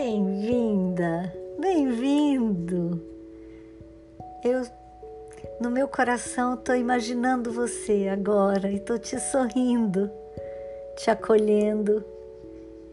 Bem-vinda, 0.00 1.34
bem-vindo. 1.58 3.02
Eu, 4.44 4.62
no 5.60 5.72
meu 5.72 5.88
coração, 5.88 6.54
estou 6.54 6.76
imaginando 6.76 7.50
você 7.50 8.06
agora 8.08 8.70
e 8.70 8.76
estou 8.76 8.96
te 8.96 9.18
sorrindo, 9.18 10.08
te 10.96 11.10
acolhendo 11.10 12.04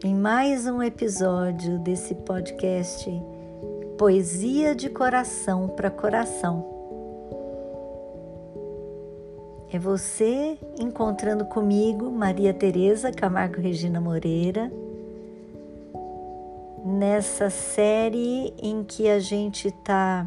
em 0.04 0.16
mais 0.16 0.66
um 0.66 0.82
episódio 0.82 1.78
desse 1.78 2.12
podcast 2.12 3.08
Poesia 3.96 4.74
de 4.74 4.90
Coração 4.90 5.68
para 5.68 5.92
Coração. 5.92 6.66
É 9.72 9.78
você 9.78 10.58
encontrando 10.76 11.44
comigo, 11.44 12.10
Maria 12.10 12.52
Tereza 12.52 13.12
Camargo 13.12 13.60
Regina 13.60 14.00
Moreira, 14.00 14.72
nessa 16.96 17.50
série 17.50 18.54
em 18.58 18.82
que 18.82 19.06
a 19.06 19.20
gente 19.20 19.68
está 19.68 20.26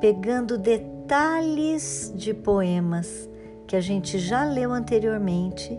pegando 0.00 0.56
detalhes 0.56 2.12
de 2.14 2.32
poemas 2.32 3.28
que 3.66 3.74
a 3.74 3.80
gente 3.80 4.18
já 4.18 4.44
leu 4.44 4.72
anteriormente, 4.72 5.76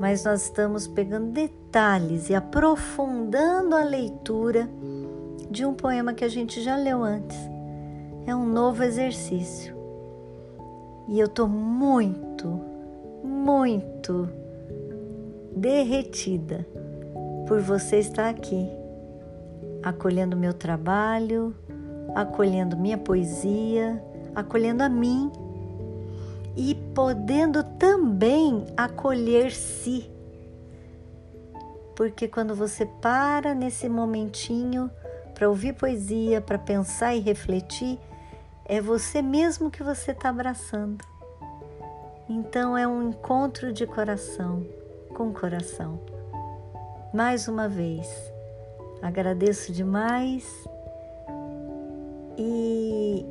mas 0.00 0.24
nós 0.24 0.42
estamos 0.42 0.88
pegando 0.88 1.30
detalhes 1.30 2.30
e 2.30 2.34
aprofundando 2.34 3.76
a 3.76 3.84
leitura 3.84 4.68
de 5.48 5.64
um 5.64 5.72
poema 5.72 6.12
que 6.12 6.24
a 6.24 6.28
gente 6.28 6.60
já 6.60 6.76
leu 6.76 7.04
antes. 7.04 7.38
É 8.26 8.34
um 8.34 8.44
novo 8.44 8.82
exercício. 8.82 9.76
E 11.06 11.18
eu 11.20 11.26
estou 11.26 11.48
muito, 11.48 12.60
muito 13.22 14.28
derretida 15.54 16.66
por 17.48 17.62
você 17.62 17.98
estar 17.98 18.28
aqui, 18.28 18.68
acolhendo 19.82 20.36
meu 20.36 20.52
trabalho, 20.52 21.56
acolhendo 22.14 22.76
minha 22.76 22.98
poesia, 22.98 24.04
acolhendo 24.34 24.82
a 24.82 24.88
mim 24.88 25.32
e 26.54 26.74
podendo 26.94 27.64
também 27.64 28.66
acolher-se. 28.76 30.10
Porque 31.96 32.28
quando 32.28 32.54
você 32.54 32.84
para 32.84 33.54
nesse 33.54 33.88
momentinho 33.88 34.90
para 35.34 35.48
ouvir 35.48 35.72
poesia, 35.72 36.42
para 36.42 36.58
pensar 36.58 37.14
e 37.14 37.20
refletir, 37.20 37.98
é 38.66 38.78
você 38.80 39.22
mesmo 39.22 39.70
que 39.70 39.82
você 39.82 40.10
está 40.10 40.28
abraçando. 40.28 41.02
Então 42.28 42.76
é 42.76 42.86
um 42.86 43.08
encontro 43.08 43.72
de 43.72 43.86
coração 43.86 44.66
com 45.14 45.32
coração. 45.32 46.17
Mais 47.12 47.48
uma 47.48 47.68
vez, 47.68 48.06
agradeço 49.00 49.72
demais 49.72 50.46
e 52.36 53.24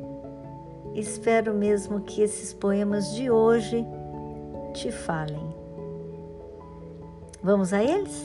espero 0.94 1.54
mesmo 1.54 2.00
que 2.00 2.20
esses 2.20 2.52
poemas 2.52 3.14
de 3.14 3.30
hoje 3.30 3.86
te 4.74 4.90
falem. 4.90 5.54
Vamos 7.40 7.72
a 7.72 7.82
eles? 7.82 8.24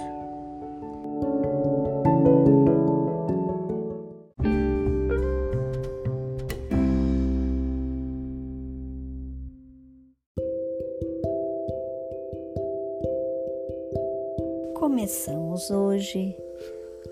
Começamos 14.84 15.72
hoje 15.72 16.36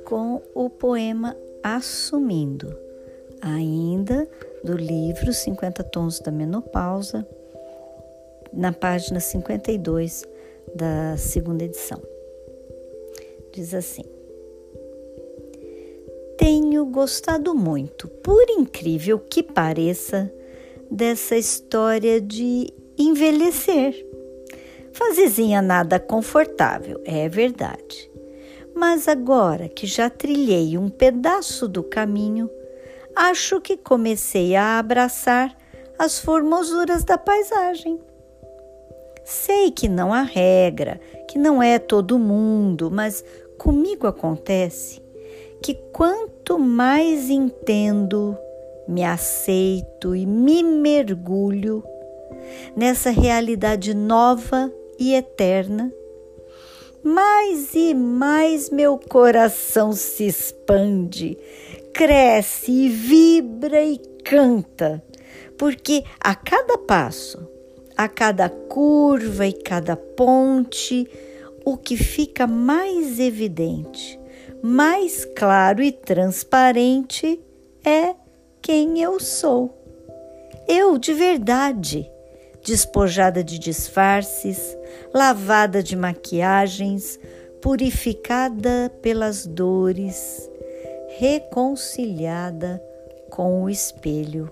com 0.04 0.42
o 0.54 0.70
poema 0.70 1.38
Assumindo, 1.64 2.78
ainda 3.42 4.28
do 4.62 4.76
livro 4.76 5.32
50 5.32 5.82
Tons 5.86 6.20
da 6.20 6.32
Menopausa, 6.32 7.26
na 8.52 8.74
página 8.74 9.22
52 9.22 10.26
da 10.76 11.16
segunda 11.16 11.64
edição. 11.64 12.02
Diz 13.54 13.74
assim: 13.74 14.04
Tenho 16.38 16.86
gostado 16.88 17.56
muito, 17.56 18.10
por 18.10 18.50
incrível 18.50 19.18
que 19.18 19.42
pareça, 19.42 20.30
dessa 20.92 21.38
história 21.38 22.20
de 22.20 22.68
envelhecer 22.98 24.11
Fazezinha 24.94 25.62
nada 25.62 26.00
confortável, 26.00 27.02
é 27.06 27.30
verdade. 27.30 28.12
Mas 28.76 29.08
agora 29.08 29.70
que 29.70 29.86
já 29.86 30.10
trilhei 30.10 30.78
um 30.78 30.90
pedaço 30.90 31.68
do 31.68 31.84
caminho, 31.84 32.50
acho 33.16 33.62
que 33.62 33.78
comecei 33.78 34.56
a 34.56 34.80
abraçar 34.80 35.56
as 35.98 36.20
formosuras 36.20 37.04
da 37.04 37.18
paisagem. 37.18 38.00
Sei 39.24 39.72
que 39.72 39.88
não 39.88 40.14
há 40.14 40.24
regra, 40.24 41.00
que 41.30 41.38
não 41.38 41.62
é 41.62 41.78
todo 41.78 42.18
mundo, 42.18 42.90
mas 42.92 43.24
comigo 43.58 44.08
acontece 44.08 45.02
que 45.62 45.76
quanto 45.94 46.58
mais 46.58 47.30
entendo, 47.30 48.36
me 48.88 49.04
aceito 49.04 50.16
e 50.16 50.26
me 50.26 50.64
mergulho 50.64 51.84
nessa 52.76 53.12
realidade 53.12 53.94
nova 53.94 54.72
e 55.02 55.16
eterna, 55.16 55.92
mais 57.04 57.74
e 57.74 57.92
mais 57.96 58.70
meu 58.70 59.00
coração 59.00 59.94
se 59.94 60.28
expande, 60.28 61.36
cresce 61.92 62.72
e 62.72 62.88
vibra 62.88 63.84
e 63.84 63.98
canta, 64.24 65.04
porque 65.58 66.04
a 66.20 66.36
cada 66.36 66.78
passo, 66.78 67.50
a 67.98 68.08
cada 68.08 68.48
curva 68.48 69.48
e 69.48 69.54
cada 69.54 69.96
ponte, 69.96 71.10
o 71.66 71.76
que 71.78 71.98
fica 71.98 72.46
mais 72.46 73.20
evidente, 73.20 74.20
mais 74.62 75.26
claro 75.26 75.82
e 75.82 75.92
transparente 75.92 77.42
é 77.84 78.14
quem 78.62 79.02
eu 79.02 79.20
sou. 79.20 79.76
Eu 80.68 81.00
de 81.00 81.12
verdade 81.12 82.11
despojada 82.64 83.44
de 83.44 83.58
disfarces, 83.58 84.78
lavada 85.14 85.82
de 85.82 85.96
maquiagens, 85.96 87.20
purificada 87.62 88.92
pelas 89.02 89.46
dores, 89.46 90.50
reconciliada 91.18 92.82
com 93.30 93.64
o 93.64 93.70
espelho. 93.70 94.50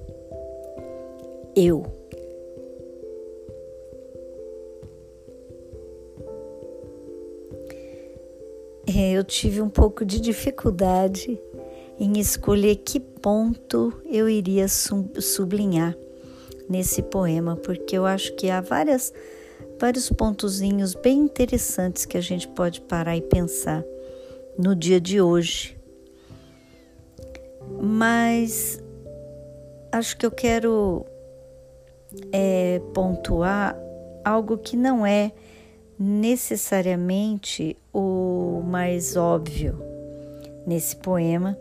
Eu. 1.56 1.86
É, 8.88 9.12
eu 9.12 9.24
tive 9.24 9.62
um 9.62 9.70
pouco 9.70 10.04
de 10.04 10.20
dificuldade 10.20 11.40
em 12.00 12.18
escolher 12.18 12.78
que 12.78 13.00
ponto 13.00 13.94
eu 14.06 14.28
iria 14.28 14.68
sublinhar 14.68 15.96
nesse 16.70 17.02
poema, 17.02 17.56
porque 17.56 17.98
eu 17.98 18.06
acho 18.06 18.36
que 18.36 18.50
há 18.50 18.62
várias, 18.62 19.12
vários 19.80 20.10
pontozinhos 20.10 20.94
bem 20.94 21.20
interessantes 21.20 22.06
que 22.06 22.18
a 22.18 22.22
gente 22.22 22.48
pode 22.48 22.82
parar 22.82 23.18
e 23.18 23.22
pensar 23.22 23.84
no 24.58 24.76
dia 24.76 25.02
de 25.02 25.20
hoje. 25.20 25.76
Mas 27.82 28.82
acho 29.92 30.16
que 30.18 30.26
eu 30.26 30.32
quero 30.32 31.06
é, 32.32 32.80
pontuar 32.94 33.76
algo 34.24 34.58
que 34.58 34.78
não 34.78 35.06
é 35.06 35.32
necessariamente 35.98 37.76
o 37.94 38.62
mais 38.66 39.16
óbvio 39.16 39.82
nesse 40.66 40.96
poema 40.96 41.58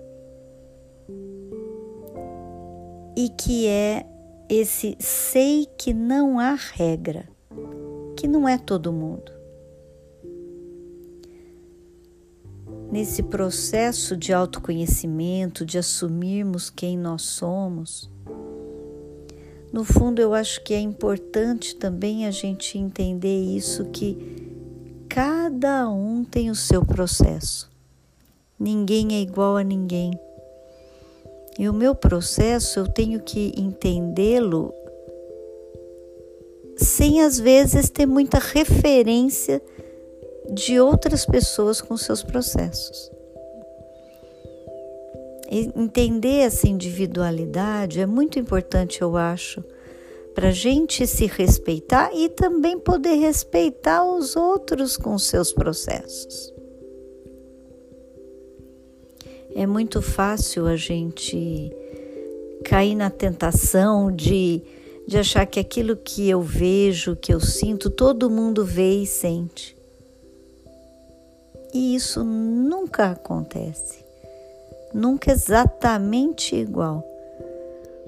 e 3.16 3.28
que 3.30 3.66
é 3.66 4.06
esse 4.48 4.96
sei 4.98 5.66
que 5.76 5.92
não 5.92 6.38
há 6.38 6.54
regra, 6.54 7.28
que 8.16 8.26
não 8.26 8.48
é 8.48 8.56
todo 8.56 8.92
mundo. 8.92 9.30
Nesse 12.90 13.22
processo 13.22 14.16
de 14.16 14.32
autoconhecimento, 14.32 15.66
de 15.66 15.76
assumirmos 15.76 16.70
quem 16.70 16.96
nós 16.96 17.22
somos, 17.22 18.10
no 19.70 19.84
fundo 19.84 20.20
eu 20.20 20.32
acho 20.32 20.64
que 20.64 20.72
é 20.72 20.80
importante 20.80 21.76
também 21.76 22.26
a 22.26 22.30
gente 22.30 22.78
entender 22.78 23.42
isso 23.54 23.84
que 23.90 24.16
cada 25.06 25.90
um 25.90 26.24
tem 26.24 26.50
o 26.50 26.54
seu 26.54 26.82
processo. 26.82 27.70
Ninguém 28.58 29.14
é 29.14 29.20
igual 29.20 29.58
a 29.58 29.62
ninguém. 29.62 30.10
E 31.58 31.68
o 31.68 31.74
meu 31.74 31.92
processo 31.92 32.78
eu 32.78 32.86
tenho 32.86 33.20
que 33.20 33.52
entendê-lo 33.56 34.72
sem 36.76 37.20
às 37.22 37.40
vezes 37.40 37.90
ter 37.90 38.06
muita 38.06 38.38
referência 38.38 39.60
de 40.52 40.78
outras 40.78 41.26
pessoas 41.26 41.80
com 41.80 41.96
seus 41.96 42.22
processos. 42.22 43.10
entender 45.50 46.40
essa 46.40 46.68
individualidade 46.68 48.00
é 48.00 48.06
muito 48.06 48.38
importante, 48.38 49.00
eu 49.00 49.16
acho, 49.16 49.64
para 50.34 50.48
a 50.48 50.52
gente 50.52 51.06
se 51.06 51.26
respeitar 51.26 52.10
e 52.14 52.28
também 52.28 52.78
poder 52.78 53.14
respeitar 53.14 54.04
os 54.04 54.36
outros 54.36 54.96
com 54.96 55.18
seus 55.18 55.52
processos. 55.52 56.57
É 59.58 59.66
muito 59.66 60.00
fácil 60.00 60.68
a 60.68 60.76
gente 60.76 61.74
cair 62.64 62.94
na 62.94 63.10
tentação 63.10 64.14
de, 64.14 64.62
de 65.04 65.18
achar 65.18 65.44
que 65.46 65.58
aquilo 65.58 65.96
que 65.96 66.30
eu 66.30 66.40
vejo, 66.40 67.16
que 67.16 67.34
eu 67.34 67.40
sinto, 67.40 67.90
todo 67.90 68.30
mundo 68.30 68.64
vê 68.64 69.02
e 69.02 69.04
sente. 69.04 69.76
E 71.74 71.96
isso 71.96 72.22
nunca 72.22 73.10
acontece. 73.10 74.04
Nunca 74.94 75.32
exatamente 75.32 76.54
igual. 76.54 77.04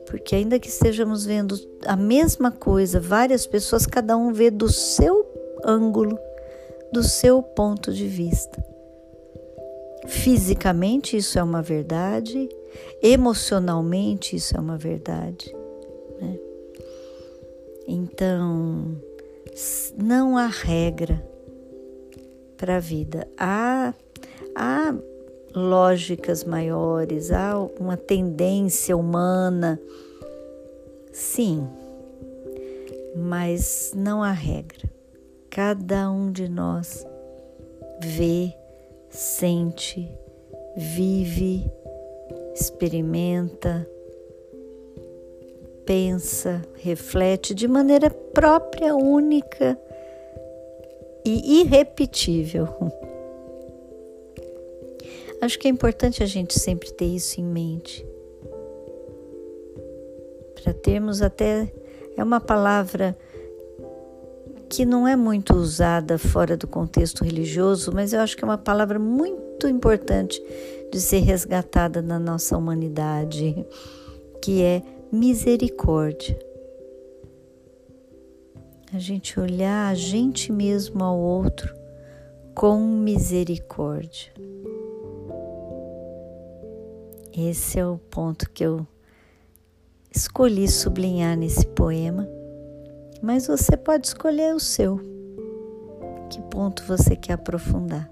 Porque, 0.06 0.37
ainda 0.37 0.56
que 0.56 0.69
estejamos 0.69 1.25
vendo 1.25 1.58
a 1.85 1.97
mesma 1.97 2.52
coisa, 2.52 3.00
várias 3.00 3.44
pessoas, 3.44 3.87
cada 3.87 4.17
um 4.17 4.32
vê 4.32 4.52
do 4.52 4.69
seu 4.69 5.26
ângulo, 5.64 6.17
do 6.93 7.02
seu 7.02 7.43
ponto 7.43 7.93
de 7.93 8.06
vista. 8.06 8.70
Fisicamente, 10.06 11.17
isso 11.17 11.38
é 11.38 11.43
uma 11.43 11.62
verdade, 11.62 12.49
emocionalmente, 13.02 14.37
isso 14.37 14.56
é 14.56 14.61
uma 14.61 14.76
verdade. 14.76 15.55
Né? 16.20 16.38
Então, 17.87 18.97
não 19.97 20.37
há 20.37 20.47
regra 20.47 21.25
para 22.56 22.76
a 22.76 22.81
vida. 22.81 23.26
Há, 23.38 23.94
há 24.55 24.94
lógicas 25.55 26.44
maiores, 26.44 27.31
há 27.31 27.58
uma 27.79 27.97
tendência 27.97 28.97
humana, 28.97 29.81
sim, 31.12 31.67
mas 33.17 33.93
não 33.97 34.23
há 34.23 34.32
regra. 34.32 34.88
Cada 35.49 36.11
um 36.11 36.31
de 36.31 36.49
nós 36.49 37.05
vê, 38.00 38.55
sente, 39.11 40.09
vive, 40.77 41.71
experimenta, 42.55 43.87
pensa, 45.85 46.62
reflete 46.77 47.55
de 47.55 47.67
maneira 47.67 48.09
própria, 48.09 48.95
única 48.95 49.77
e 51.25 51.61
irrepetível. 51.61 52.69
Acho 55.41 55.59
que 55.59 55.67
é 55.67 55.71
importante 55.71 56.23
a 56.23 56.27
gente 56.27 56.59
sempre 56.59 56.93
ter 56.93 57.07
isso 57.07 57.41
em 57.41 57.45
mente. 57.45 58.07
Para 60.55 60.73
termos 60.73 61.21
até. 61.21 61.73
É 62.17 62.23
uma 62.23 62.41
palavra 62.41 63.17
que 64.71 64.87
não 64.87 65.07
é 65.07 65.17
muito 65.17 65.53
usada 65.53 66.17
fora 66.17 66.57
do 66.57 66.67
contexto 66.67 67.25
religioso, 67.25 67.93
mas 67.93 68.13
eu 68.13 68.21
acho 68.21 68.37
que 68.37 68.45
é 68.45 68.47
uma 68.47 68.57
palavra 68.57 68.99
muito 68.99 69.69
importante 69.69 70.41
de 70.91 71.01
ser 71.01 71.19
resgatada 71.19 72.01
na 72.01 72.19
nossa 72.19 72.57
humanidade, 72.57 73.67
que 74.41 74.63
é 74.63 74.83
misericórdia 75.13 76.39
a 78.93 78.99
gente 78.99 79.39
olhar 79.39 79.89
a 79.89 79.95
gente 79.95 80.51
mesmo 80.51 81.05
ao 81.05 81.17
outro 81.17 81.73
com 82.55 82.81
misericórdia. 82.81 84.33
Esse 87.33 87.79
é 87.79 87.87
o 87.87 87.99
ponto 87.99 88.51
que 88.51 88.65
eu 88.65 88.85
escolhi 90.13 90.67
sublinhar 90.69 91.37
nesse 91.37 91.65
poema, 91.69 92.29
mas 93.23 93.47
você 93.47 93.77
pode 93.77 94.07
escolher 94.07 94.55
o 94.55 94.61
seu. 94.61 95.01
Que 96.31 96.41
ponto 96.43 96.85
você 96.85 97.17
quer 97.17 97.35
aprofundar? 97.35 98.11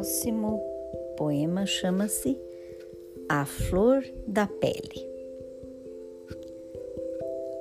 próximo 0.00 0.58
poema 1.14 1.66
chama-se 1.66 2.38
A 3.28 3.44
Flor 3.44 4.02
da 4.26 4.46
Pele. 4.46 5.06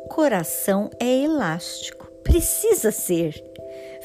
Coração 0.10 0.90
é 1.02 1.24
elástico, 1.24 1.99
precisa 2.30 2.92
ser. 2.92 3.44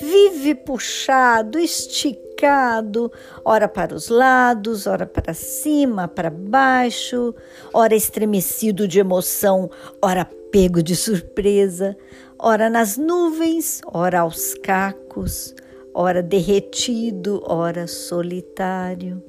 Vive 0.00 0.54
puxado, 0.54 1.58
esticado, 1.58 3.12
ora 3.44 3.68
para 3.68 3.94
os 3.94 4.08
lados, 4.08 4.86
ora 4.86 5.06
para 5.06 5.34
cima, 5.34 6.08
para 6.08 6.30
baixo, 6.30 7.34
ora 7.72 7.94
estremecido 7.94 8.88
de 8.88 8.98
emoção, 8.98 9.70
ora 10.00 10.24
pego 10.50 10.82
de 10.82 10.96
surpresa, 10.96 11.96
ora 12.38 12.70
nas 12.70 12.96
nuvens, 12.96 13.82
ora 13.92 14.20
aos 14.20 14.54
cacos, 14.54 15.54
ora 15.92 16.22
derretido, 16.22 17.42
ora 17.46 17.86
solitário. 17.86 19.22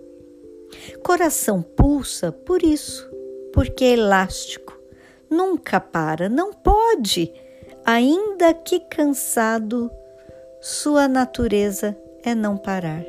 Coração 1.04 1.62
pulsa 1.62 2.32
por 2.32 2.64
isso, 2.64 3.10
porque 3.54 3.84
é 3.84 3.94
elástico, 3.94 4.74
nunca 5.30 5.80
para, 5.82 6.30
não 6.30 6.54
pode, 6.54 7.32
ainda 7.86 8.54
que 8.54 8.80
cansado, 8.80 9.92
sua 10.60 11.08
natureza 11.08 11.96
é 12.24 12.34
não 12.34 12.58
parar. 12.58 13.06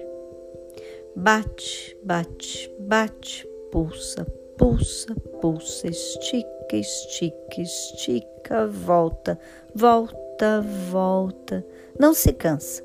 Bate, 1.15 1.97
bate, 2.05 2.71
bate, 2.79 3.49
pulsa, 3.73 4.27
pulsa, 4.59 5.15
pulsa, 5.41 5.89
estica, 5.89 6.77
estica, 6.77 7.61
estica, 7.61 8.67
volta, 8.67 9.39
volta, 9.75 10.61
volta, 10.91 11.67
não 11.99 12.13
se 12.13 12.33
cansa 12.35 12.85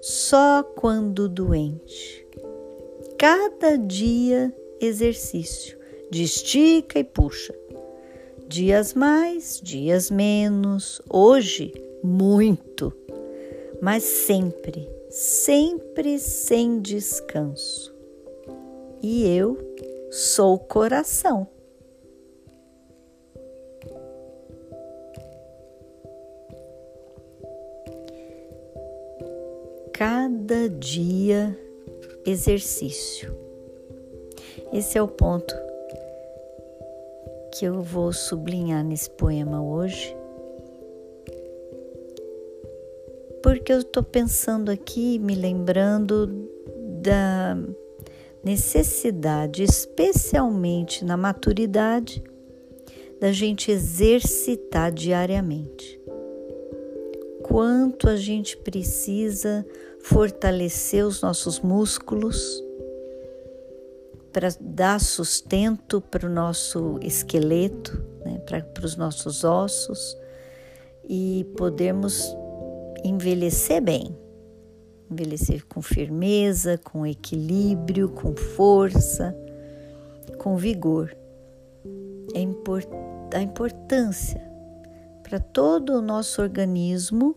só 0.00 0.62
quando 0.62 1.28
doente. 1.28 2.26
Cada 3.18 3.76
dia 3.76 4.54
exercício 4.80 5.78
de 6.10 6.22
estica 6.22 6.98
e 6.98 7.04
puxa. 7.04 7.54
Dias 8.50 8.94
mais, 8.94 9.60
dias 9.62 10.10
menos, 10.10 11.00
hoje 11.08 11.72
muito, 12.02 12.92
mas 13.80 14.02
sempre, 14.02 14.90
sempre 15.08 16.18
sem 16.18 16.80
descanso. 16.80 17.94
E 19.00 19.24
eu 19.24 19.56
sou 20.10 20.58
coração. 20.58 21.46
cada 29.92 30.66
dia 30.66 31.56
exercício. 32.24 33.32
Esse 34.72 34.96
é 34.96 35.02
o 35.02 35.06
ponto 35.06 35.69
que 37.60 37.66
eu 37.66 37.82
vou 37.82 38.10
sublinhar 38.10 38.82
nesse 38.82 39.10
poema 39.10 39.62
hoje. 39.62 40.16
Porque 43.42 43.70
eu 43.70 43.80
estou 43.80 44.02
pensando 44.02 44.70
aqui, 44.70 45.18
me 45.18 45.34
lembrando 45.34 46.48
da 47.02 47.58
necessidade, 48.42 49.62
especialmente 49.62 51.04
na 51.04 51.18
maturidade, 51.18 52.24
da 53.20 53.30
gente 53.30 53.70
exercitar 53.70 54.90
diariamente. 54.90 56.00
Quanto 57.42 58.08
a 58.08 58.16
gente 58.16 58.56
precisa 58.56 59.66
fortalecer 60.00 61.04
os 61.04 61.20
nossos 61.20 61.60
músculos, 61.60 62.64
para 64.32 64.48
dar 64.60 65.00
sustento 65.00 66.00
para 66.00 66.26
o 66.26 66.30
nosso 66.30 66.98
esqueleto, 67.02 68.02
né, 68.24 68.38
para 68.38 68.84
os 68.84 68.96
nossos 68.96 69.44
ossos 69.44 70.16
e 71.08 71.44
podermos 71.56 72.34
envelhecer 73.04 73.82
bem. 73.82 74.16
Envelhecer 75.10 75.66
com 75.66 75.82
firmeza, 75.82 76.78
com 76.78 77.04
equilíbrio, 77.04 78.10
com 78.10 78.36
força, 78.36 79.34
com 80.38 80.56
vigor. 80.56 81.16
É 82.32 82.40
import 82.40 82.88
a 83.34 83.40
importância 83.40 84.40
para 85.22 85.38
todo 85.38 85.94
o 85.94 86.02
nosso 86.02 86.42
organismo 86.42 87.36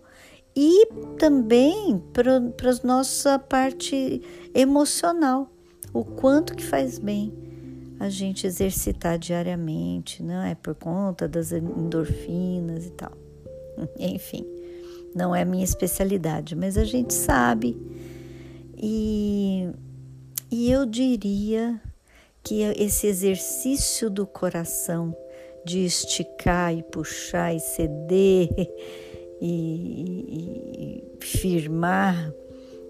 e 0.56 0.88
também 1.18 2.00
para 2.14 2.38
a 2.38 2.88
nossa 2.88 3.40
parte 3.40 4.22
emocional, 4.54 5.50
o 5.94 6.04
quanto 6.04 6.56
que 6.56 6.64
faz 6.64 6.98
bem 6.98 7.32
a 8.00 8.10
gente 8.10 8.48
exercitar 8.48 9.18
diariamente, 9.18 10.24
não 10.24 10.42
é 10.42 10.56
por 10.56 10.76
conta 10.76 11.28
das 11.28 11.52
endorfinas 11.52 12.88
e 12.88 12.90
tal. 12.92 13.12
Enfim, 13.98 14.46
não 15.16 15.36
é 15.36 15.44
a 15.44 15.46
minha 15.46 15.64
especialidade, 15.64 16.56
mas 16.56 16.78
a 16.78 16.84
gente 16.84 17.14
sabe. 17.14 17.78
E, 18.76 19.70
e 20.52 20.70
eu 20.72 20.86
diria 20.86 21.80
que 22.44 22.62
esse 22.78 23.08
exercício 23.08 24.10
do 24.10 24.28
coração 24.28 25.16
de 25.66 25.86
esticar 25.86 26.76
e 26.76 26.84
puxar 26.84 27.56
e 27.56 27.60
ceder 27.60 28.50
e, 29.40 29.46
e, 29.48 31.04
e 31.22 31.26
firmar, 31.26 32.34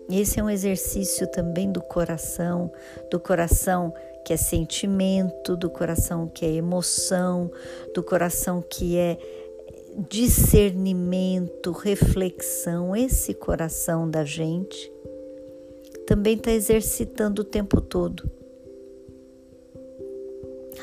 esse 0.10 0.40
é 0.40 0.44
um 0.44 0.50
exercício 0.50 1.28
também 1.28 1.72
do 1.72 1.82
coração, 1.82 2.72
do 3.10 3.20
coração 3.20 3.94
que 4.26 4.34
é 4.34 4.38
sentimento, 4.38 5.56
do 5.58 5.70
coração 5.70 6.28
que 6.28 6.46
é 6.46 6.52
emoção, 6.52 7.52
do 7.94 8.02
coração 8.02 8.62
que 8.62 8.98
é 8.98 9.18
discernimento, 10.10 11.72
reflexão, 11.72 12.96
esse 12.96 13.34
coração 13.34 14.10
da 14.10 14.24
gente 14.24 14.92
também 16.06 16.36
está 16.36 16.52
exercitando 16.52 17.42
o 17.42 17.46
tempo 17.46 17.80
todo. 17.80 18.30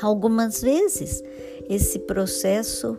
Algumas 0.01 0.61
vezes 0.61 1.23
esse 1.69 1.99
processo 1.99 2.97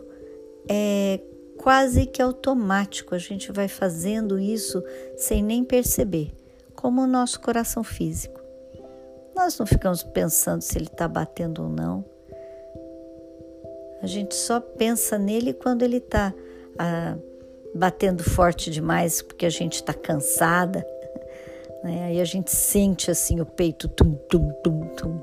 é 0.69 1.19
quase 1.63 2.05
que 2.05 2.21
automático, 2.21 3.15
a 3.15 3.17
gente 3.17 3.49
vai 3.49 3.69
fazendo 3.69 4.37
isso 4.37 4.83
sem 5.15 5.41
nem 5.41 5.63
perceber, 5.63 6.29
como 6.75 7.01
o 7.01 7.07
nosso 7.07 7.39
coração 7.39 7.85
físico. 7.85 8.41
Nós 9.33 9.57
não 9.57 9.65
ficamos 9.65 10.03
pensando 10.03 10.61
se 10.61 10.77
ele 10.77 10.87
está 10.87 11.07
batendo 11.07 11.63
ou 11.63 11.69
não. 11.69 12.03
A 14.01 14.05
gente 14.05 14.35
só 14.35 14.59
pensa 14.59 15.17
nele 15.17 15.53
quando 15.53 15.83
ele 15.83 15.97
está 15.97 16.33
ah, 16.77 17.15
batendo 17.73 18.21
forte 18.21 18.69
demais, 18.69 19.21
porque 19.21 19.45
a 19.45 19.49
gente 19.49 19.75
está 19.75 19.93
cansada. 19.93 20.85
Né? 21.81 22.05
Aí 22.05 22.21
a 22.21 22.23
gente 22.23 22.49
sente 22.49 23.11
assim 23.11 23.41
o 23.41 23.45
peito 23.45 23.89
tum, 23.89 24.13
tum, 24.29 24.53
tum, 24.63 24.87
tum. 24.95 25.19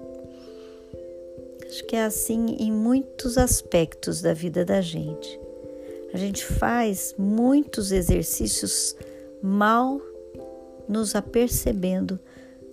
Acho 1.67 1.83
que 1.87 1.97
é 1.97 2.05
assim 2.05 2.55
em 2.59 2.71
muitos 2.71 3.39
aspectos 3.39 4.21
da 4.21 4.35
vida 4.35 4.63
da 4.63 4.83
gente. 4.83 5.40
A 6.13 6.17
gente 6.17 6.45
faz 6.45 7.15
muitos 7.17 7.93
exercícios 7.93 8.97
mal 9.43 10.01
nos 10.89 11.15
apercebendo 11.15 12.19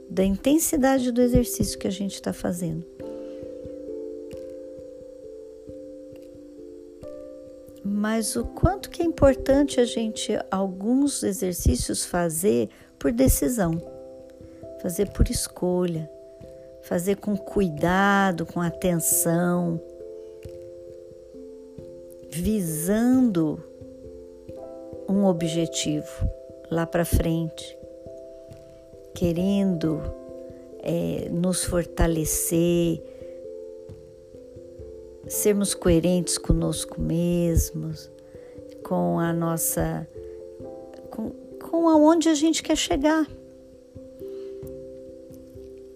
da 0.10 0.24
intensidade 0.24 1.12
do 1.12 1.22
exercício 1.22 1.78
que 1.78 1.88
a 1.88 1.92
gente 1.92 2.16
está 2.16 2.34
fazendo. 2.34 2.86
Mas 7.84 8.36
o 8.36 8.44
quanto 8.44 8.90
que 8.90 9.02
é 9.02 9.06
importante 9.06 9.80
a 9.80 9.86
gente 9.86 10.38
alguns 10.52 11.24
exercícios 11.24 12.06
fazer 12.06 12.70
por 13.00 13.12
decisão, 13.12 13.82
fazer 14.82 15.10
por 15.12 15.30
escolha, 15.30 16.10
fazer 16.84 17.18
com 17.18 17.38
cuidado, 17.38 18.46
com 18.46 18.62
atenção, 18.62 19.80
visando 22.30 23.64
um 25.10 25.26
objetivo 25.26 26.30
lá 26.70 26.86
para 26.86 27.06
frente 27.06 27.78
querendo 29.18 30.00
é, 30.80 31.28
nos 31.32 31.64
fortalecer, 31.64 33.02
sermos 35.28 35.74
coerentes 35.74 36.38
conosco 36.38 37.02
mesmos, 37.02 38.12
com 38.84 39.20
a 39.20 39.34
nossa. 39.34 40.08
com, 41.10 41.32
com 41.60 41.90
aonde 41.90 42.30
a 42.30 42.36
gente 42.36 42.62
quer 42.62 42.78
chegar. 42.78 43.28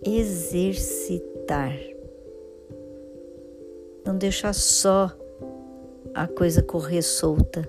Exercitar. 0.04 1.78
Não 4.04 4.18
deixar 4.18 4.54
só 4.54 5.16
a 6.14 6.28
coisa 6.28 6.62
correr 6.62 7.02
solta 7.02 7.68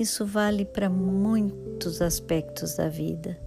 isso 0.00 0.24
vale 0.24 0.64
para 0.64 0.88
muitos 0.88 2.00
aspectos 2.00 2.74
da 2.74 2.88
vida. 2.88 3.38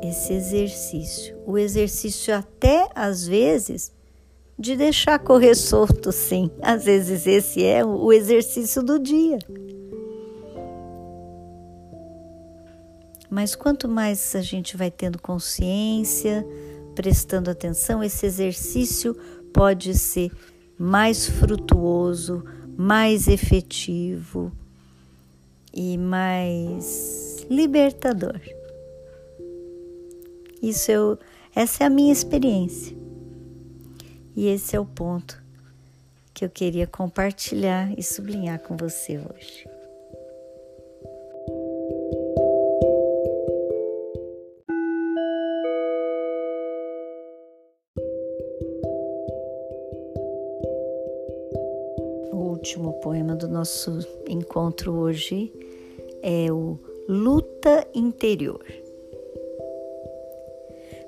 Esse 0.00 0.34
exercício, 0.34 1.36
o 1.44 1.58
exercício 1.58 2.32
até 2.32 2.88
às 2.94 3.26
vezes 3.26 3.90
de 4.56 4.76
deixar 4.76 5.18
correr 5.18 5.56
solto, 5.56 6.12
sim. 6.12 6.48
Às 6.62 6.84
vezes 6.84 7.26
esse 7.26 7.64
é 7.64 7.84
o 7.84 8.12
exercício 8.12 8.84
do 8.84 9.00
dia. 9.00 9.40
Mas 13.28 13.56
quanto 13.56 13.88
mais 13.88 14.36
a 14.36 14.42
gente 14.42 14.76
vai 14.76 14.92
tendo 14.92 15.20
consciência, 15.20 16.46
prestando 16.94 17.50
atenção, 17.50 18.00
esse 18.00 18.24
exercício 18.26 19.16
pode 19.52 19.94
ser 19.98 20.30
mais 20.78 21.26
frutuoso, 21.26 22.44
mais 22.76 23.28
efetivo 23.28 24.50
e 25.72 25.98
mais 25.98 27.46
libertador. 27.50 28.40
Isso 30.62 30.90
eu, 30.90 31.18
essa 31.54 31.84
é 31.84 31.86
a 31.86 31.90
minha 31.90 32.12
experiência. 32.12 32.96
E 34.36 34.46
esse 34.46 34.76
é 34.76 34.80
o 34.80 34.86
ponto 34.86 35.42
que 36.32 36.44
eu 36.44 36.50
queria 36.50 36.86
compartilhar 36.86 37.92
e 37.98 38.02
sublinhar 38.02 38.58
com 38.60 38.76
você 38.76 39.18
hoje. 39.18 39.79
Último 52.36 52.94
poema 53.00 53.34
do 53.34 53.48
nosso 53.48 53.98
encontro 54.28 54.92
hoje 54.92 55.52
é 56.22 56.50
o 56.52 56.78
Luta 57.08 57.86
Interior. 57.94 58.64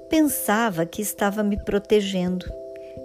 Pensava 0.08 0.84
que 0.84 1.00
estava 1.00 1.42
me 1.42 1.56
protegendo, 1.64 2.46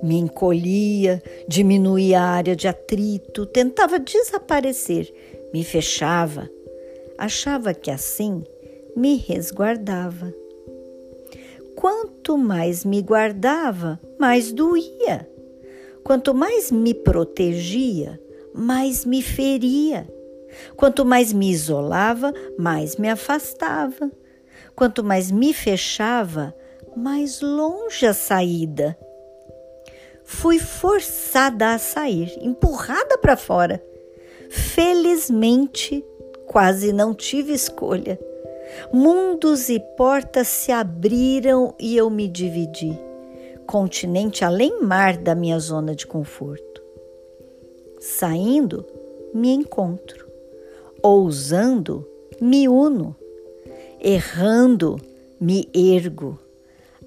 me 0.04 0.18
encolhia, 0.18 1.22
diminuía 1.48 2.22
a 2.22 2.30
área 2.30 2.56
de 2.56 2.68
atrito, 2.68 3.46
tentava 3.46 4.00
desaparecer, 4.00 5.14
me 5.54 5.64
fechava, 5.64 6.50
achava 7.18 7.74
que 7.74 7.90
assim 7.90 8.44
me 8.96 9.16
resguardava. 9.16 10.34
Quanto 11.76 12.38
mais 12.38 12.84
me 12.84 13.02
guardava, 13.02 14.00
mais 14.20 14.52
doía. 14.52 15.30
Quanto 16.08 16.34
mais 16.34 16.72
me 16.72 16.94
protegia, 16.94 18.18
mais 18.54 19.04
me 19.04 19.22
feria. 19.22 20.08
Quanto 20.78 21.04
mais 21.04 21.34
me 21.34 21.52
isolava, 21.52 22.34
mais 22.58 22.96
me 22.96 23.10
afastava. 23.10 24.10
Quanto 24.74 25.04
mais 25.04 25.30
me 25.30 25.54
fechava, 25.54 26.56
mais 26.96 27.42
longe 27.42 28.06
a 28.06 28.14
saída. 28.14 28.98
Fui 30.24 30.60
forçada 30.60 31.74
a 31.74 31.78
sair, 31.78 32.40
empurrada 32.42 33.18
para 33.18 33.36
fora. 33.36 33.84
Felizmente, 34.50 36.06
quase 36.46 36.94
não 36.94 37.14
tive 37.14 37.52
escolha. 37.52 38.18
Mundos 38.94 39.68
e 39.68 39.78
portas 39.98 40.48
se 40.48 40.72
abriram 40.72 41.76
e 41.78 41.98
eu 41.98 42.10
me 42.10 42.30
dividi. 42.30 43.07
Continente 43.68 44.46
além 44.46 44.82
mar 44.82 45.18
da 45.18 45.36
minha 45.36 45.60
zona 45.60 45.94
de 45.94 46.08
conforto. 46.08 46.82
Saindo, 48.00 48.86
me 49.34 49.50
encontro. 49.50 50.26
Ousando, 51.04 52.08
me 52.40 52.70
uno. 52.70 53.14
Errando, 54.00 54.96
me 55.38 55.68
ergo. 55.74 56.40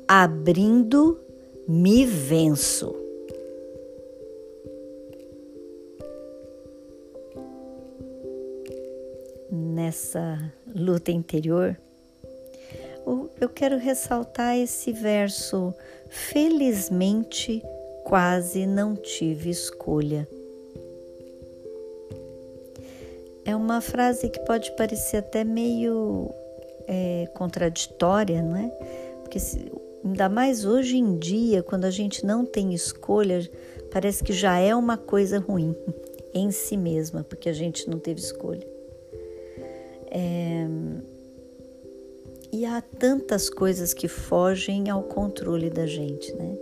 Abrindo, 0.07 1.19
me 1.67 2.05
venço. 2.05 2.95
Nessa 9.51 10.53
luta 10.75 11.11
interior, 11.11 11.75
eu 13.41 13.49
quero 13.49 13.79
ressaltar 13.79 14.57
esse 14.57 14.93
verso: 14.93 15.75
felizmente 16.09 17.63
quase 18.05 18.67
não 18.67 18.95
tive 18.95 19.51
escolha. 19.51 20.29
É 23.45 23.57
uma 23.57 23.81
frase 23.81 24.29
que 24.29 24.39
pode 24.41 24.71
parecer 24.77 25.19
até 25.19 25.45
meio 25.45 26.31
é, 26.87 27.29
contraditória, 27.35 28.43
não 28.43 28.57
é? 28.57 28.69
Porque 29.23 29.39
se, 29.39 29.73
ainda 30.05 30.29
mais 30.29 30.65
hoje 30.65 30.99
em 30.99 31.19
dia, 31.19 31.63
quando 31.63 31.85
a 31.85 31.91
gente 31.91 32.25
não 32.25 32.45
tem 32.45 32.75
escolha, 32.75 33.49
parece 33.91 34.23
que 34.23 34.33
já 34.33 34.59
é 34.59 34.75
uma 34.75 34.97
coisa 34.97 35.39
ruim 35.39 35.75
em 36.35 36.51
si 36.51 36.77
mesma, 36.77 37.25
porque 37.25 37.49
a 37.49 37.53
gente 37.53 37.89
não 37.89 37.99
teve 37.99 38.21
escolha. 38.21 38.67
É... 40.11 40.67
E 42.53 42.67
há 42.67 42.81
tantas 42.81 43.49
coisas 43.49 43.95
que 43.95 44.09
fogem 44.09 44.91
ao 44.91 45.05
controle 45.05 45.71
da 45.71 45.87
gente, 45.87 46.33
né? 46.35 46.57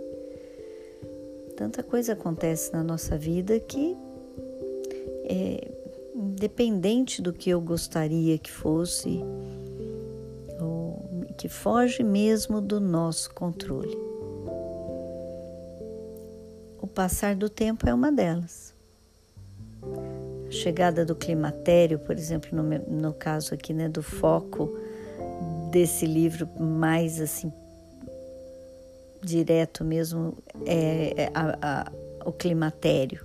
Tanta 1.57 1.81
coisa 1.81 2.13
acontece 2.13 2.71
na 2.71 2.83
nossa 2.83 3.17
vida 3.17 3.59
que 3.59 3.97
é 5.25 5.67
independente 6.15 7.21
do 7.21 7.33
que 7.33 7.49
eu 7.49 7.59
gostaria 7.59 8.37
que 8.37 8.51
fosse, 8.51 9.19
ou 10.61 11.27
que 11.37 11.49
foge 11.49 12.03
mesmo 12.03 12.61
do 12.61 12.79
nosso 12.79 13.33
controle. 13.33 13.97
O 16.81 16.87
passar 16.87 17.35
do 17.35 17.49
tempo 17.49 17.89
é 17.89 17.93
uma 17.93 18.11
delas. 18.11 18.73
A 20.47 20.51
chegada 20.51 21.03
do 21.03 21.15
climatério, 21.15 21.99
por 21.99 22.15
exemplo, 22.15 22.49
no, 22.53 22.63
no 22.63 23.13
caso 23.13 23.53
aqui, 23.53 23.73
né, 23.73 23.89
do 23.89 24.01
foco 24.01 24.77
desse 25.69 26.05
livro 26.05 26.47
mais 26.59 27.21
assim 27.21 27.51
direto 29.21 29.83
mesmo 29.83 30.37
é, 30.65 31.23
é 31.23 31.31
a, 31.33 31.57
a, 31.61 31.91
o 32.25 32.31
climatério. 32.31 33.23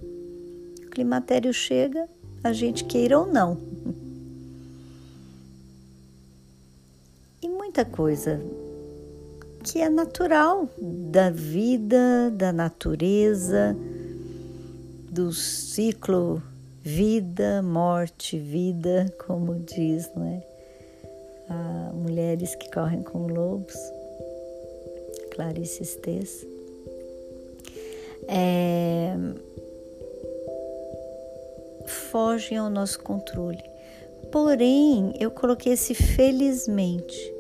O 0.86 0.90
climatério 0.90 1.52
chega, 1.52 2.08
a 2.42 2.52
gente 2.52 2.84
queira 2.84 3.18
ou 3.18 3.26
não. 3.26 3.58
E 7.42 7.48
muita 7.48 7.84
coisa 7.84 8.40
que 9.62 9.80
é 9.80 9.88
natural 9.88 10.68
da 10.78 11.30
vida, 11.30 12.30
da 12.30 12.52
natureza, 12.52 13.76
do 15.10 15.32
ciclo 15.32 16.42
vida, 16.82 17.62
morte, 17.62 18.38
vida, 18.38 19.06
como 19.26 19.54
diz, 19.60 20.10
não 20.14 20.26
é? 20.26 20.53
A 21.48 21.92
Mulheres 21.94 22.54
que 22.54 22.70
Correm 22.70 23.02
com 23.02 23.26
Lobos, 23.26 23.76
Clarice 25.34 25.82
Estes. 25.82 26.46
É, 28.26 29.14
fogem 31.86 32.58
ao 32.58 32.70
nosso 32.70 33.00
controle. 33.00 33.62
Porém, 34.30 35.12
eu 35.20 35.30
coloquei 35.30 35.72
esse 35.72 35.94
felizmente. 35.94 37.32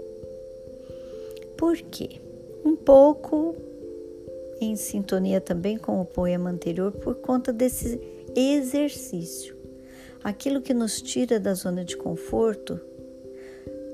Por 1.56 1.76
quê? 1.76 2.20
Um 2.64 2.76
pouco 2.76 3.56
em 4.60 4.76
sintonia 4.76 5.40
também 5.40 5.76
com 5.76 6.00
o 6.00 6.04
poema 6.04 6.50
anterior, 6.50 6.92
por 6.92 7.16
conta 7.16 7.52
desse 7.52 8.00
exercício. 8.34 9.56
Aquilo 10.22 10.60
que 10.60 10.72
nos 10.72 11.02
tira 11.02 11.38
da 11.38 11.54
zona 11.54 11.84
de 11.84 11.96
conforto 11.96 12.80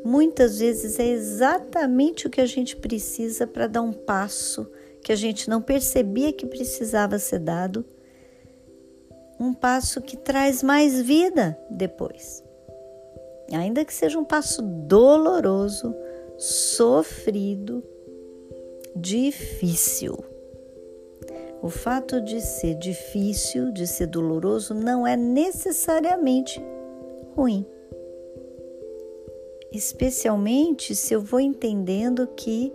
muitas 0.04 0.58
vezes 0.58 0.98
é 0.98 1.06
exatamente 1.06 2.26
o 2.26 2.30
que 2.30 2.40
a 2.40 2.46
gente 2.46 2.76
precisa 2.76 3.46
para 3.46 3.66
dar 3.66 3.82
um 3.82 3.92
passo 3.92 4.70
que 5.02 5.12
a 5.12 5.16
gente 5.16 5.48
não 5.48 5.62
percebia 5.62 6.32
que 6.32 6.46
precisava 6.46 7.18
ser 7.18 7.38
dado, 7.38 7.84
um 9.38 9.54
passo 9.54 10.00
que 10.00 10.16
traz 10.16 10.62
mais 10.62 11.00
vida 11.00 11.58
depois. 11.70 12.44
Ainda 13.50 13.84
que 13.84 13.92
seja 13.92 14.18
um 14.18 14.24
passo 14.24 14.62
doloroso, 14.62 15.94
sofrido, 16.36 17.82
difícil. 18.94 20.22
O 21.62 21.68
fato 21.68 22.20
de 22.20 22.40
ser 22.40 22.74
difícil, 22.74 23.72
de 23.72 23.86
ser 23.86 24.06
doloroso, 24.06 24.74
não 24.74 25.06
é 25.06 25.16
necessariamente 25.16 26.62
ruim 27.34 27.66
especialmente 29.72 30.94
se 30.94 31.14
eu 31.14 31.20
vou 31.20 31.40
entendendo 31.40 32.26
que 32.26 32.72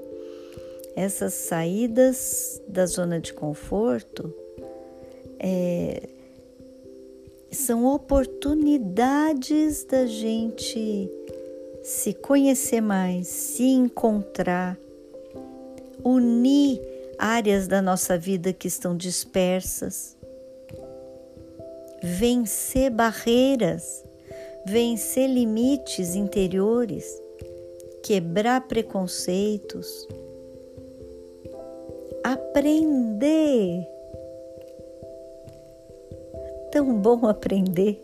essas 0.95 1.33
saídas 1.33 2.61
da 2.67 2.85
zona 2.85 3.19
de 3.19 3.33
conforto 3.33 4.33
é, 5.37 6.07
são 7.51 7.85
oportunidades 7.85 9.83
da 9.83 10.05
gente 10.05 11.09
se 11.83 12.13
conhecer 12.13 12.81
mais, 12.81 13.27
se 13.27 13.63
encontrar, 13.63 14.77
unir 16.03 16.81
áreas 17.17 17.67
da 17.67 17.81
nossa 17.81 18.17
vida 18.17 18.53
que 18.53 18.67
estão 18.67 18.95
dispersas, 18.95 20.17
vencer 22.01 22.89
barreiras 22.89 24.03
vencer 24.65 25.29
limites 25.29 26.15
interiores, 26.15 27.21
quebrar 28.01 28.67
preconceitos, 28.67 30.07
aprender. 32.23 33.87
Tão 36.71 36.99
bom 36.99 37.25
aprender, 37.25 38.01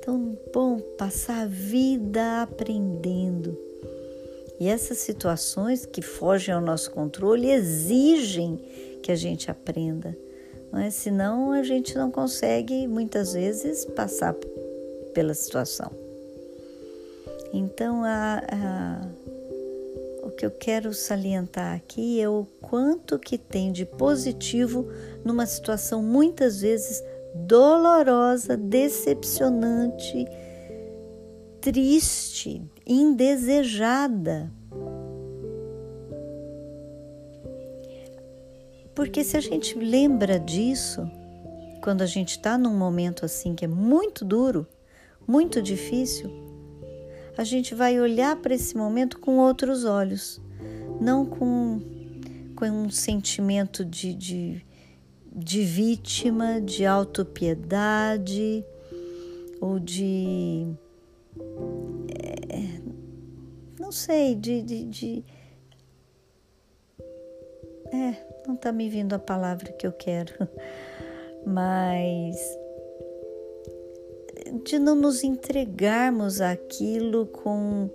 tão 0.00 0.38
bom 0.54 0.78
passar 0.96 1.42
a 1.42 1.46
vida 1.46 2.40
aprendendo. 2.40 3.58
E 4.58 4.68
essas 4.68 4.98
situações 4.98 5.84
que 5.84 6.00
fogem 6.00 6.54
ao 6.54 6.62
nosso 6.62 6.90
controle 6.92 7.50
exigem 7.50 8.56
que 9.02 9.12
a 9.12 9.16
gente 9.16 9.50
aprenda, 9.50 10.16
não 10.72 10.80
é? 10.80 10.88
Senão 10.88 11.52
a 11.52 11.62
gente 11.62 11.94
não 11.94 12.10
consegue 12.10 12.86
muitas 12.86 13.34
vezes 13.34 13.84
passar 13.84 14.34
pela 15.14 15.32
situação. 15.32 15.90
Então, 17.52 18.04
a, 18.04 18.42
a, 18.50 20.26
o 20.26 20.30
que 20.30 20.44
eu 20.44 20.50
quero 20.50 20.92
salientar 20.92 21.76
aqui 21.76 22.20
é 22.20 22.28
o 22.28 22.46
quanto 22.60 23.18
que 23.18 23.38
tem 23.38 23.70
de 23.70 23.86
positivo 23.86 24.88
numa 25.24 25.46
situação 25.46 26.02
muitas 26.02 26.60
vezes 26.60 27.00
dolorosa, 27.34 28.56
decepcionante, 28.56 30.26
triste, 31.60 32.60
indesejada. 32.84 34.50
Porque 38.94 39.24
se 39.24 39.36
a 39.36 39.40
gente 39.40 39.78
lembra 39.78 40.38
disso, 40.38 41.08
quando 41.82 42.02
a 42.02 42.06
gente 42.06 42.30
está 42.30 42.56
num 42.56 42.76
momento 42.76 43.24
assim 43.24 43.54
que 43.54 43.64
é 43.64 43.68
muito 43.68 44.24
duro, 44.24 44.66
muito 45.26 45.60
difícil, 45.62 46.30
a 47.36 47.44
gente 47.44 47.74
vai 47.74 48.00
olhar 48.00 48.36
para 48.36 48.54
esse 48.54 48.76
momento 48.76 49.18
com 49.18 49.38
outros 49.38 49.84
olhos, 49.84 50.40
não 51.00 51.26
com, 51.26 51.80
com 52.54 52.66
um 52.66 52.90
sentimento 52.90 53.84
de, 53.84 54.14
de, 54.14 54.66
de 55.32 55.64
vítima, 55.64 56.60
de 56.60 56.86
autopiedade 56.86 58.64
ou 59.60 59.80
de. 59.80 60.66
É, 62.48 62.80
não 63.80 63.90
sei, 63.90 64.34
de, 64.34 64.62
de, 64.62 64.84
de 64.84 65.24
é, 67.92 68.26
não 68.46 68.54
está 68.54 68.72
me 68.72 68.88
vindo 68.88 69.14
a 69.14 69.18
palavra 69.18 69.72
que 69.72 69.86
eu 69.86 69.92
quero, 69.92 70.32
mas 71.46 72.36
de 74.62 74.78
não 74.78 74.94
nos 74.94 75.24
entregarmos 75.24 76.40
aquilo 76.40 77.26
com 77.26 77.90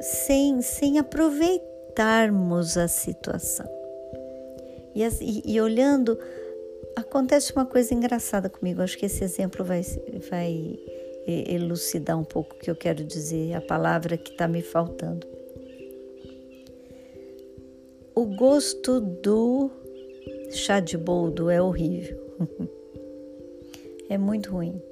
sem, 0.00 0.62
sem 0.62 0.98
aproveitarmos 0.98 2.76
a 2.76 2.88
situação. 2.88 3.68
E, 4.94 5.02
e, 5.04 5.54
e, 5.54 5.60
olhando, 5.60 6.18
acontece 6.96 7.52
uma 7.52 7.66
coisa 7.66 7.94
engraçada 7.94 8.48
comigo. 8.48 8.82
Acho 8.82 8.96
que 8.98 9.06
esse 9.06 9.22
exemplo 9.22 9.64
vai, 9.64 9.82
vai 10.30 10.78
elucidar 11.26 12.18
um 12.18 12.24
pouco 12.24 12.54
o 12.54 12.58
que 12.58 12.70
eu 12.70 12.76
quero 12.76 13.04
dizer, 13.04 13.54
a 13.54 13.60
palavra 13.60 14.16
que 14.16 14.32
está 14.32 14.48
me 14.48 14.62
faltando. 14.62 15.26
O 18.14 18.24
gosto 18.24 19.00
do 19.00 19.70
chá 20.50 20.80
de 20.80 20.96
boldo 20.96 21.48
é 21.48 21.60
horrível. 21.60 22.18
é 24.08 24.18
muito 24.18 24.50
ruim 24.50 24.82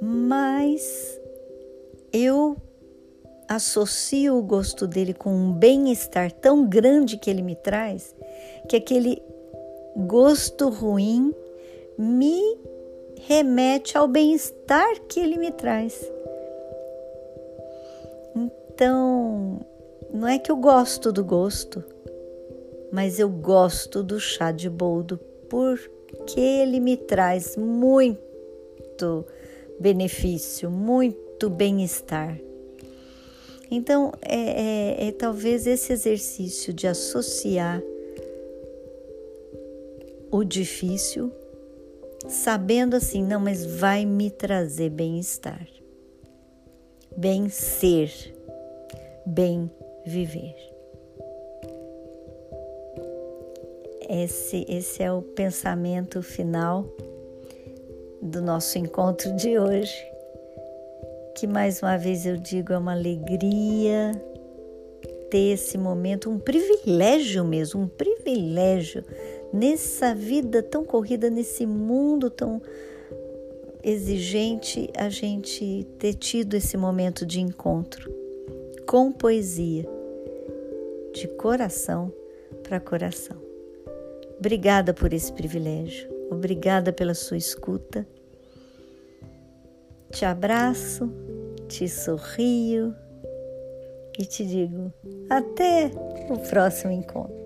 mas 0.00 1.20
eu 2.12 2.56
associo 3.48 4.36
o 4.36 4.42
gosto 4.42 4.86
dele 4.86 5.12
com 5.12 5.30
um 5.30 5.52
bem-estar 5.52 6.30
tão 6.32 6.68
grande 6.68 7.16
que 7.16 7.28
ele 7.28 7.42
me 7.42 7.56
traz, 7.56 8.14
que 8.68 8.76
aquele 8.76 9.20
gosto 9.96 10.68
ruim 10.68 11.34
me 11.98 12.40
remete 13.26 13.98
ao 13.98 14.08
bem-estar 14.08 15.00
que 15.08 15.20
ele 15.20 15.36
me 15.36 15.50
traz. 15.50 16.00
Então, 18.34 19.60
não 20.12 20.26
é 20.26 20.38
que 20.38 20.50
eu 20.50 20.56
gosto 20.56 21.12
do 21.12 21.24
gosto, 21.24 21.84
mas 22.92 23.18
eu 23.18 23.28
gosto 23.28 24.02
do 24.02 24.18
chá 24.18 24.52
de 24.52 24.70
boldo 24.70 25.18
porque 25.48 26.40
ele 26.40 26.80
me 26.80 26.96
traz 26.96 27.56
muito 27.56 29.26
benefício, 29.80 30.70
muito 30.70 31.48
bem-estar. 31.48 32.38
Então, 33.70 34.12
é, 34.20 35.06
é, 35.06 35.08
é, 35.08 35.12
talvez 35.12 35.66
esse 35.66 35.92
exercício 35.92 36.72
de 36.74 36.86
associar 36.86 37.82
o 40.30 40.44
difícil, 40.44 41.32
sabendo 42.28 42.94
assim, 42.94 43.24
não, 43.24 43.40
mas 43.40 43.64
vai 43.64 44.04
me 44.04 44.30
trazer 44.30 44.90
bem-estar, 44.90 45.66
bem 47.16 47.48
ser, 47.48 48.12
bem 49.24 49.70
viver. 50.04 50.56
Esse, 54.08 54.66
esse 54.68 55.02
é 55.02 55.12
o 55.12 55.22
pensamento 55.22 56.20
final 56.20 56.84
do 58.20 58.40
nosso 58.42 58.78
encontro 58.78 59.34
de 59.36 59.58
hoje, 59.58 59.96
que 61.34 61.46
mais 61.46 61.82
uma 61.82 61.96
vez 61.96 62.26
eu 62.26 62.36
digo 62.36 62.72
é 62.72 62.78
uma 62.78 62.92
alegria 62.92 64.12
ter 65.30 65.52
esse 65.52 65.78
momento, 65.78 66.28
um 66.28 66.38
privilégio 66.38 67.44
mesmo, 67.44 67.82
um 67.82 67.88
privilégio 67.88 69.04
nessa 69.52 70.14
vida 70.14 70.62
tão 70.62 70.84
corrida, 70.84 71.30
nesse 71.30 71.64
mundo 71.64 72.28
tão 72.28 72.60
exigente, 73.82 74.90
a 74.96 75.08
gente 75.08 75.86
ter 75.98 76.14
tido 76.14 76.54
esse 76.54 76.76
momento 76.76 77.24
de 77.24 77.40
encontro 77.40 78.12
com 78.86 79.12
poesia, 79.12 79.88
de 81.14 81.28
coração 81.28 82.12
para 82.62 82.80
coração. 82.80 83.36
Obrigada 84.38 84.92
por 84.92 85.12
esse 85.12 85.32
privilégio, 85.32 86.08
obrigada 86.30 86.92
pela 86.92 87.14
sua 87.14 87.36
escuta. 87.36 88.06
Te 90.10 90.24
abraço, 90.24 91.12
te 91.68 91.88
sorrio 91.88 92.94
e 94.18 94.24
te 94.24 94.44
digo 94.44 94.92
até 95.28 95.90
o 96.30 96.38
próximo 96.48 96.92
encontro. 96.92 97.39